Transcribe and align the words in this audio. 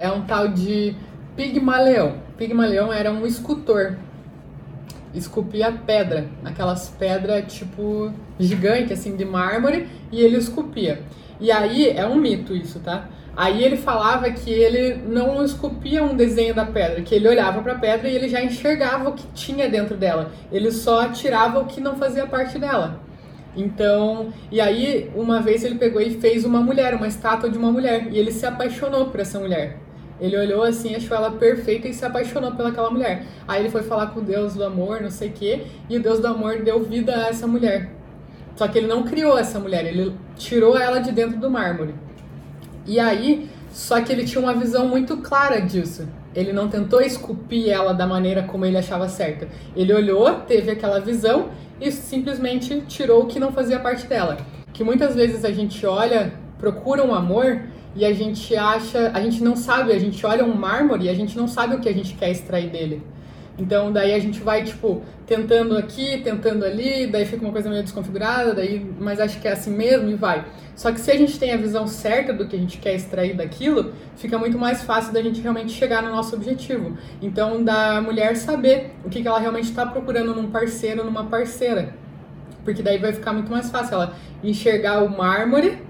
É 0.00 0.10
um 0.10 0.22
tal 0.22 0.48
de 0.48 0.96
Pigmaleão. 1.36 2.14
Pigmaleão 2.38 2.90
era 2.90 3.12
um 3.12 3.26
escultor. 3.26 3.96
Esculpia 5.14 5.70
pedra, 5.70 6.26
aquelas 6.42 6.88
pedras 6.88 7.52
tipo 7.52 8.10
gigante 8.38 8.94
assim 8.94 9.14
de 9.14 9.26
mármore, 9.26 9.86
e 10.10 10.22
ele 10.22 10.38
esculpia. 10.38 11.02
E 11.38 11.52
aí 11.52 11.90
é 11.90 12.06
um 12.06 12.14
mito 12.14 12.56
isso, 12.56 12.80
tá? 12.80 13.10
Aí 13.36 13.62
ele 13.62 13.76
falava 13.76 14.30
que 14.30 14.50
ele 14.50 15.02
não 15.06 15.44
esculpia 15.44 16.02
um 16.02 16.16
desenho 16.16 16.54
da 16.54 16.64
pedra, 16.64 17.02
que 17.02 17.14
ele 17.14 17.28
olhava 17.28 17.60
para 17.60 17.74
a 17.74 17.78
pedra 17.78 18.08
e 18.08 18.14
ele 18.14 18.26
já 18.26 18.42
enxergava 18.42 19.10
o 19.10 19.12
que 19.12 19.26
tinha 19.34 19.68
dentro 19.68 19.98
dela. 19.98 20.32
Ele 20.50 20.70
só 20.72 21.08
tirava 21.08 21.60
o 21.60 21.66
que 21.66 21.78
não 21.78 21.96
fazia 21.96 22.26
parte 22.26 22.58
dela. 22.58 22.98
Então, 23.54 24.32
e 24.50 24.62
aí 24.62 25.10
uma 25.14 25.42
vez 25.42 25.62
ele 25.62 25.74
pegou 25.74 26.00
e 26.00 26.18
fez 26.18 26.42
uma 26.46 26.62
mulher, 26.62 26.94
uma 26.94 27.06
estátua 27.06 27.50
de 27.50 27.58
uma 27.58 27.70
mulher, 27.70 28.08
e 28.10 28.18
ele 28.18 28.32
se 28.32 28.46
apaixonou 28.46 29.10
por 29.10 29.20
essa 29.20 29.38
mulher. 29.38 29.89
Ele 30.20 30.36
olhou 30.36 30.62
assim, 30.62 30.94
achou 30.94 31.16
ela 31.16 31.30
perfeita 31.30 31.88
e 31.88 31.94
se 31.94 32.04
apaixonou 32.04 32.52
pelaquela 32.52 32.90
mulher. 32.90 33.24
Aí 33.48 33.62
ele 33.62 33.70
foi 33.70 33.82
falar 33.82 34.08
com 34.08 34.20
o 34.20 34.22
Deus 34.22 34.54
do 34.54 34.64
amor, 34.64 35.00
não 35.00 35.10
sei 35.10 35.30
o 35.30 35.32
quê, 35.32 35.62
e 35.88 35.96
o 35.96 36.02
Deus 36.02 36.20
do 36.20 36.26
amor 36.26 36.62
deu 36.62 36.82
vida 36.82 37.14
a 37.16 37.28
essa 37.28 37.46
mulher. 37.46 37.90
Só 38.54 38.68
que 38.68 38.76
ele 38.76 38.86
não 38.86 39.04
criou 39.04 39.38
essa 39.38 39.58
mulher, 39.58 39.86
ele 39.86 40.14
tirou 40.36 40.78
ela 40.78 40.98
de 40.98 41.10
dentro 41.12 41.38
do 41.38 41.50
mármore. 41.50 41.94
E 42.86 43.00
aí, 43.00 43.48
só 43.70 44.00
que 44.00 44.12
ele 44.12 44.24
tinha 44.24 44.42
uma 44.42 44.52
visão 44.52 44.86
muito 44.86 45.16
clara 45.18 45.60
disso. 45.60 46.06
Ele 46.34 46.52
não 46.52 46.68
tentou 46.68 47.00
esculpir 47.00 47.68
ela 47.68 47.92
da 47.92 48.06
maneira 48.06 48.42
como 48.42 48.64
ele 48.64 48.76
achava 48.76 49.08
certa. 49.08 49.48
Ele 49.74 49.92
olhou, 49.92 50.40
teve 50.40 50.70
aquela 50.70 51.00
visão 51.00 51.48
e 51.80 51.90
simplesmente 51.90 52.82
tirou 52.82 53.22
o 53.22 53.26
que 53.26 53.40
não 53.40 53.52
fazia 53.52 53.78
parte 53.78 54.06
dela. 54.06 54.36
Que 54.72 54.84
muitas 54.84 55.14
vezes 55.14 55.44
a 55.44 55.50
gente 55.50 55.84
olha, 55.86 56.32
procura 56.58 57.02
um 57.04 57.14
amor 57.14 57.62
e 57.94 58.04
a 58.04 58.12
gente 58.12 58.54
acha, 58.56 59.10
a 59.12 59.20
gente 59.20 59.42
não 59.42 59.56
sabe, 59.56 59.92
a 59.92 59.98
gente 59.98 60.24
olha 60.24 60.44
um 60.44 60.54
mármore 60.54 61.06
e 61.06 61.08
a 61.08 61.14
gente 61.14 61.36
não 61.36 61.48
sabe 61.48 61.74
o 61.74 61.80
que 61.80 61.88
a 61.88 61.92
gente 61.92 62.14
quer 62.14 62.30
extrair 62.30 62.70
dele. 62.70 63.02
Então 63.58 63.92
daí 63.92 64.14
a 64.14 64.18
gente 64.18 64.40
vai 64.40 64.64
tipo 64.64 65.02
tentando 65.26 65.76
aqui, 65.76 66.20
tentando 66.24 66.64
ali, 66.64 67.06
daí 67.06 67.26
fica 67.26 67.44
uma 67.44 67.52
coisa 67.52 67.68
meio 67.68 67.82
desconfigurada, 67.82 68.54
daí, 68.54 68.84
mas 68.98 69.20
acho 69.20 69.40
que 69.40 69.46
é 69.46 69.52
assim 69.52 69.70
mesmo 69.70 70.08
e 70.08 70.14
vai. 70.14 70.44
Só 70.74 70.90
que 70.90 70.98
se 70.98 71.10
a 71.10 71.16
gente 71.16 71.38
tem 71.38 71.52
a 71.52 71.56
visão 71.56 71.86
certa 71.86 72.32
do 72.32 72.48
que 72.48 72.56
a 72.56 72.58
gente 72.58 72.78
quer 72.78 72.94
extrair 72.94 73.36
daquilo, 73.36 73.92
fica 74.16 74.38
muito 74.38 74.58
mais 74.58 74.82
fácil 74.82 75.12
da 75.12 75.20
gente 75.20 75.40
realmente 75.40 75.72
chegar 75.72 76.02
no 76.02 76.10
nosso 76.10 76.34
objetivo. 76.34 76.96
Então 77.20 77.62
da 77.62 78.00
mulher 78.00 78.34
saber 78.36 78.92
o 79.04 79.10
que, 79.10 79.20
que 79.20 79.28
ela 79.28 79.38
realmente 79.38 79.68
está 79.68 79.84
procurando 79.84 80.34
num 80.34 80.50
parceiro, 80.50 81.04
numa 81.04 81.24
parceira. 81.24 81.94
Porque 82.64 82.82
daí 82.82 82.98
vai 82.98 83.12
ficar 83.12 83.32
muito 83.32 83.50
mais 83.50 83.70
fácil 83.70 83.94
ela 83.94 84.16
enxergar 84.42 85.02
o 85.02 85.08
mármore 85.10 85.89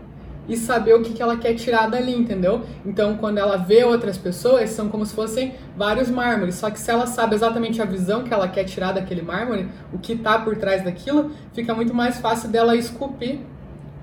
e 0.51 0.57
saber 0.57 0.95
o 0.95 1.01
que, 1.01 1.15
que 1.15 1.23
ela 1.23 1.37
quer 1.37 1.55
tirar 1.55 1.89
dali, 1.89 2.13
entendeu? 2.13 2.63
Então, 2.85 3.17
quando 3.17 3.39
ela 3.39 3.57
vê 3.57 3.85
outras 3.85 4.19
pessoas, 4.19 4.71
são 4.71 4.89
como 4.89 5.07
se 5.07 5.15
fossem 5.15 5.55
vários 5.77 6.11
mármores. 6.11 6.57
Só 6.57 6.69
que 6.71 6.81
se 6.81 6.91
ela 6.91 7.07
sabe 7.07 7.37
exatamente 7.37 7.81
a 7.81 7.85
visão 7.85 8.25
que 8.25 8.35
ela 8.35 8.49
quer 8.49 8.65
tirar 8.65 8.91
daquele 8.91 9.23
mármore, 9.23 9.69
o 9.93 9.99
que 9.99 10.15
está 10.15 10.41
por 10.41 10.57
trás 10.57 10.83
daquilo, 10.83 11.31
fica 11.53 11.73
muito 11.73 11.95
mais 11.95 12.19
fácil 12.19 12.49
dela 12.49 12.75
esculpir 12.75 13.39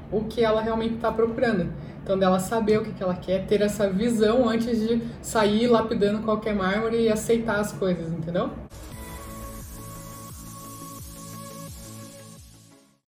o 0.09 0.23
que 0.23 0.41
ela 0.41 0.61
realmente 0.61 0.95
está 0.95 1.11
procurando. 1.11 1.67
Então, 2.01 2.17
dela 2.17 2.39
saber 2.39 2.79
o 2.79 2.83
que, 2.85 2.93
que 2.93 3.03
ela 3.03 3.15
quer, 3.15 3.45
ter 3.45 3.61
essa 3.61 3.89
visão 3.89 4.47
antes 4.47 4.79
de 4.79 5.01
sair 5.21 5.67
lapidando 5.67 6.19
qualquer 6.19 6.55
mármore 6.55 7.01
e 7.01 7.09
aceitar 7.09 7.59
as 7.59 7.73
coisas, 7.73 8.09
entendeu? 8.13 8.51